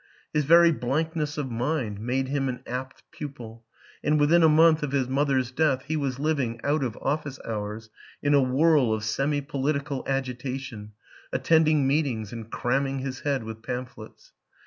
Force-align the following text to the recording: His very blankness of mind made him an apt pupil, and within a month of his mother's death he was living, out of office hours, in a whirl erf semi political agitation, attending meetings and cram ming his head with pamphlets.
His 0.33 0.45
very 0.45 0.71
blankness 0.71 1.37
of 1.37 1.51
mind 1.51 1.99
made 1.99 2.27
him 2.27 2.49
an 2.49 2.63
apt 2.65 3.03
pupil, 3.11 3.63
and 4.03 4.19
within 4.19 4.41
a 4.41 4.49
month 4.49 4.81
of 4.81 4.93
his 4.93 5.07
mother's 5.07 5.51
death 5.51 5.83
he 5.85 5.95
was 5.95 6.17
living, 6.17 6.59
out 6.63 6.83
of 6.83 6.97
office 7.03 7.37
hours, 7.45 7.91
in 8.19 8.33
a 8.33 8.41
whirl 8.41 8.87
erf 8.97 9.03
semi 9.03 9.41
political 9.41 10.03
agitation, 10.07 10.93
attending 11.31 11.85
meetings 11.85 12.33
and 12.33 12.49
cram 12.51 12.85
ming 12.85 12.97
his 12.97 13.19
head 13.19 13.43
with 13.43 13.61
pamphlets. 13.61 14.31